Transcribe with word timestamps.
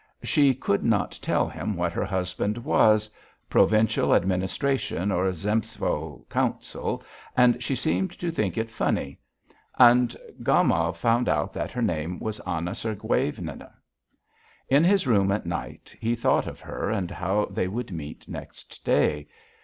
She 0.23 0.55
could 0.55 0.83
not 0.83 1.19
tell 1.21 1.47
him 1.47 1.75
what 1.75 1.93
her 1.93 2.05
husband 2.05 2.57
was 2.65 3.07
Provincial 3.51 4.15
Administration 4.15 5.11
or 5.11 5.31
Zemstvo 5.31 6.25
Council 6.27 7.03
and 7.37 7.61
she 7.61 7.75
seemed 7.75 8.09
to 8.17 8.31
think 8.31 8.57
it 8.57 8.71
funny. 8.71 9.19
And 9.77 10.17
Gomov 10.41 10.97
found 10.97 11.29
out 11.29 11.53
that 11.53 11.69
her 11.71 11.83
name 11.83 12.17
was 12.17 12.39
Anna 12.47 12.71
Sergueyevna. 12.73 13.71
In 14.69 14.83
his 14.83 15.05
room 15.05 15.31
at 15.31 15.45
night, 15.45 15.95
he 15.99 16.15
thought 16.15 16.47
of 16.47 16.59
her 16.61 16.89
and 16.89 17.11
how 17.11 17.45
they 17.51 17.67
would 17.67 17.91
meet 17.91 18.27
next 18.27 18.83
day. 18.83 19.27